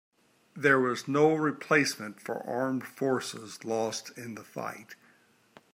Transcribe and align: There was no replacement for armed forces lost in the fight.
There 0.55 0.79
was 0.79 1.07
no 1.07 1.35
replacement 1.35 2.19
for 2.19 2.41
armed 2.49 2.87
forces 2.87 3.63
lost 3.63 4.09
in 4.17 4.33
the 4.33 4.43
fight. 4.43 4.95